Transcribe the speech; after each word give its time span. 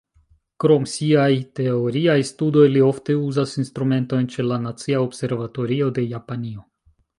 Krom 0.61 0.85
siaj 0.93 1.35
teoriaj 1.59 2.15
studoj, 2.29 2.65
li 2.77 2.81
ofte 2.87 3.19
uzas 3.27 3.55
instrumentojn 3.65 4.27
ĉe 4.37 4.49
la 4.49 4.59
Nacia 4.67 5.05
Observatorio 5.05 5.95
de 5.99 6.09
Japanio. 6.19 6.69